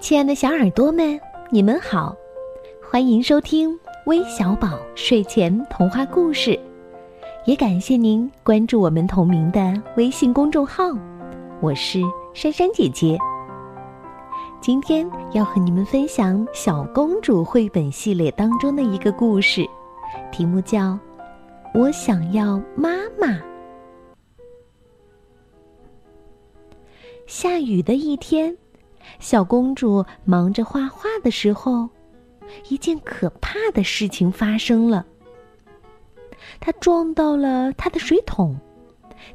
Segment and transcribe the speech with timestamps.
[0.00, 1.20] 亲爱的小耳朵们，
[1.50, 2.16] 你们好，
[2.80, 3.76] 欢迎收听
[4.06, 6.58] 微小宝睡前童话故事，
[7.46, 10.84] 也感谢您关注我们同名的微信公众号。
[11.60, 12.00] 我是
[12.32, 13.18] 珊珊姐姐，
[14.60, 19.66] 今天要和你们分享《小公主》绘本系列当中的一个故事，
[20.30, 20.92] 题目叫
[21.74, 23.26] 《我想要妈妈》。
[27.26, 28.56] 下雨的一天。
[29.18, 31.88] 小公主忙着画画的时候，
[32.68, 35.04] 一件可怕的事情发生了。
[36.60, 38.58] 她撞到了她的水桶，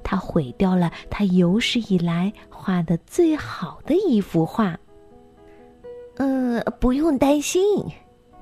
[0.04, 4.78] 她毁掉了她有史以来画的最好的一幅画。
[6.16, 7.62] 呃，不用担心，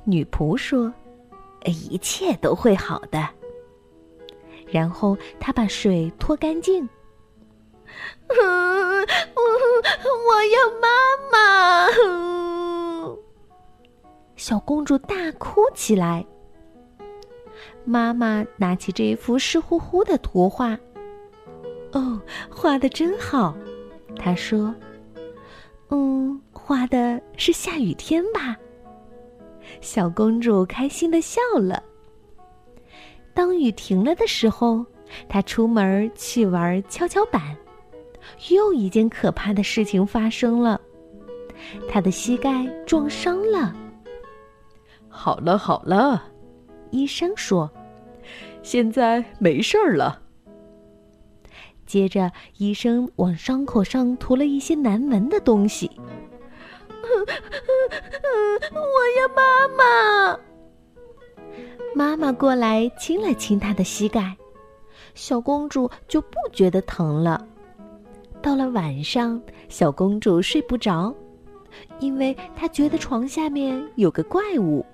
[0.04, 0.94] 女仆说
[1.66, 3.27] ：“一切都会好的。”
[4.70, 6.88] 然后她把水拖干净。
[14.72, 16.26] 公主大哭起来。
[17.84, 20.80] 妈妈拿起这一幅湿乎乎的图画，
[21.91, 22.18] 哦，
[22.50, 23.54] 画的真好，
[24.16, 24.74] 她说
[25.91, 28.55] ：“嗯，画的是下雨天吧？”
[29.82, 31.84] 小公主开心的笑了。
[33.34, 34.85] 当雨停了的时候，
[35.28, 37.41] 她出门去玩跷跷板。
[38.52, 40.80] 又一件可怕的事情发生了，
[41.90, 43.76] 他的膝盖撞伤了。
[45.12, 46.23] 好了好了，
[46.90, 47.70] 医生说，
[48.63, 50.20] 现在没事儿了。
[51.85, 55.91] 接着，医生往伤口上涂了一些难闻的东西。
[58.71, 58.79] 我
[59.20, 60.39] 要妈妈！
[61.93, 64.35] 妈妈过来亲了亲她的膝盖，
[65.13, 67.45] 小公主就不觉得疼了。
[68.41, 71.13] 到了晚上，小公主睡不着，
[72.00, 74.85] 因为她觉得床下面有个怪物。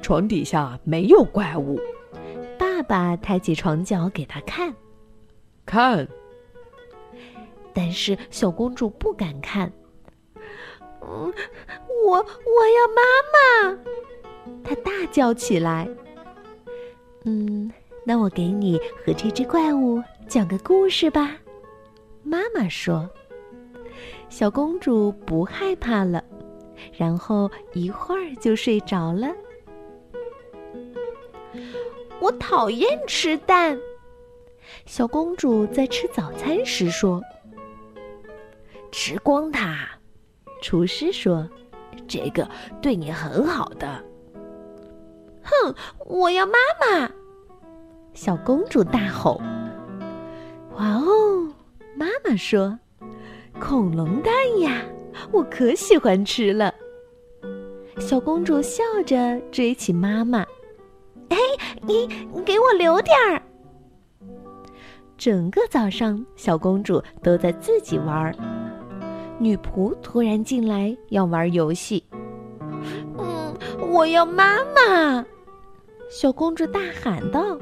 [0.00, 1.80] 床底下没有怪物。
[2.58, 4.74] 爸爸抬起床角给他看，
[5.64, 6.06] 看。
[7.72, 9.70] 但是小公主不敢看。
[11.02, 11.32] 嗯，
[12.06, 13.02] 我我要妈
[13.32, 13.78] 妈！
[14.64, 15.88] 她大叫起来。
[17.24, 17.70] 嗯，
[18.04, 21.36] 那我给你和这只怪物讲个故事吧。
[22.22, 23.08] 妈妈说
[24.28, 26.22] ：“小公主不害怕了，
[26.92, 29.28] 然后一会儿就睡着了。”
[32.20, 33.78] 我讨厌吃蛋。
[34.84, 37.22] 小公主在吃早餐时说
[38.90, 39.88] ：“吃光它。”
[40.62, 41.48] 厨师说
[42.08, 42.48] ：“这个
[42.80, 44.04] 对你很好的。”
[45.42, 45.74] 哼！
[46.04, 47.10] 我要妈妈！
[48.14, 49.40] 小公主大吼
[50.76, 51.52] ：“哇哦！”
[51.94, 52.78] 妈妈说
[53.60, 54.82] ：“恐龙蛋呀，
[55.30, 56.74] 我可喜欢吃了。”
[58.00, 60.44] 小公主笑着追起妈妈
[61.28, 61.36] ：“哎，
[61.82, 63.42] 你你给我留点儿。”
[65.16, 68.34] 整个早上，小公主都在自己玩。
[69.38, 72.04] 女仆突然进来要玩游戏。
[73.18, 73.54] “嗯，
[73.92, 75.24] 我要妈妈！”
[76.10, 77.58] 小公主大喊道。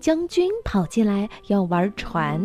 [0.00, 2.40] 将军跑进来要玩船。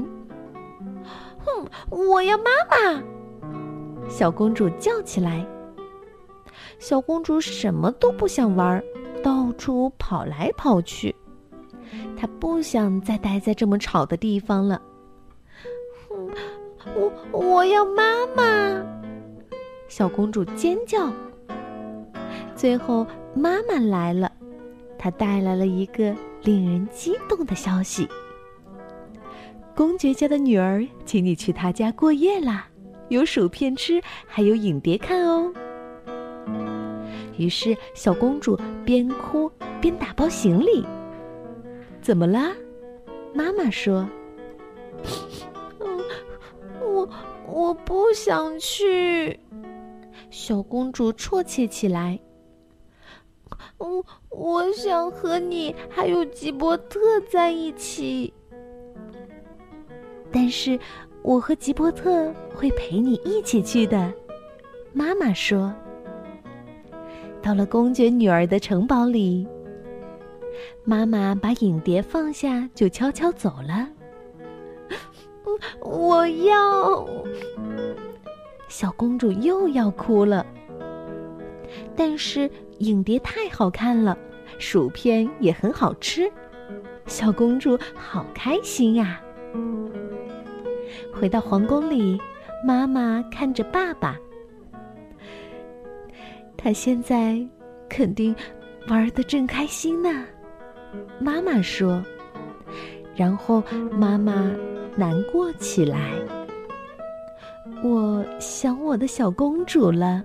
[1.40, 1.66] 哼！
[1.90, 3.02] 我要妈妈！
[4.08, 5.44] 小公主叫起来。
[6.78, 8.84] 小公主什么都不想玩，
[9.28, 11.14] 到处跑来跑去。
[12.16, 14.82] 她不想再待在这么吵的地方了。
[16.08, 16.30] 哼！
[16.96, 18.04] 我我要妈
[18.38, 18.82] 妈！
[19.90, 21.12] 小公主尖叫。
[22.56, 23.06] 最后，
[23.36, 24.32] 妈妈来了，
[24.98, 28.08] 她带来了一个令人激动的消息。
[29.76, 32.66] 公爵家的女儿，请你去她家过夜啦，
[33.10, 35.52] 有薯片吃，还有影碟看哦。
[37.38, 40.86] 于是，小公主边哭边打包行李。
[42.02, 42.52] 怎么啦？
[43.34, 44.08] 妈妈说
[45.80, 46.00] ：“嗯，
[46.82, 47.10] 我
[47.48, 49.40] 我不想去。”
[50.32, 52.20] 小公主啜泣起来。
[53.78, 58.34] 我，我想和你还有吉伯特在一起。
[60.32, 60.80] 但是，
[61.22, 64.12] 我和吉伯特会陪你一起去的，
[64.94, 65.74] 妈妈说。
[67.42, 69.48] 到了公爵女儿的城堡里，
[70.84, 73.88] 妈妈把影碟放下，就悄悄走了。
[75.80, 77.08] 我要，
[78.68, 80.46] 小公主又要哭了。
[81.96, 82.50] 但是
[82.80, 84.18] 影碟太好看了，
[84.60, 86.32] 薯片也很好吃，
[87.06, 89.22] 小公主好开心呀。
[91.14, 92.20] 回到皇宫里，
[92.64, 94.18] 妈妈看着爸爸，
[96.68, 97.40] 他现在
[97.88, 98.36] 肯定
[98.90, 100.26] 玩的正开心呢。
[101.18, 102.04] 妈妈说，
[103.16, 104.54] 然后妈妈
[104.98, 106.12] 难过起来。
[107.82, 110.22] 我想我的小公主了。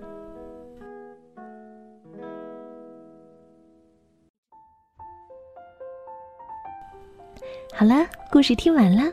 [7.73, 9.03] 好了，故事听完了。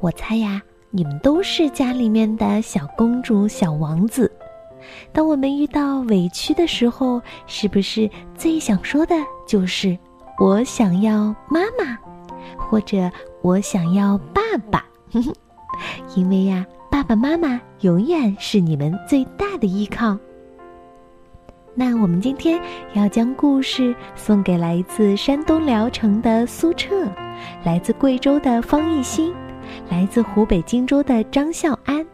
[0.00, 4.32] 我猜呀，你们都是家里面的小公主、小王子。
[5.12, 9.14] 当我们遇到委屈的时候，是不是最想说的
[9.46, 9.96] 就是
[10.40, 11.98] “我想要妈妈”
[12.58, 13.10] 或者
[13.42, 14.40] “我想要爸
[14.70, 14.84] 爸”？
[16.14, 20.16] 因为呀，爸爸妈妈永远是你们最大的依靠。
[21.76, 22.60] 那我们今天
[22.92, 27.04] 要将故事送给来自山东聊城的苏澈，
[27.64, 29.34] 来自贵州的方艺兴，
[29.90, 32.06] 来自湖北荆州的张孝安，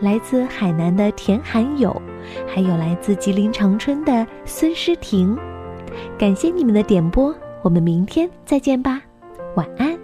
[0.00, 2.00] 来自海南的田涵友，
[2.46, 5.36] 还有来自吉林长春的孙诗婷。
[6.18, 9.02] 感谢你们的点播，我们明天再见吧，
[9.56, 9.99] 晚安。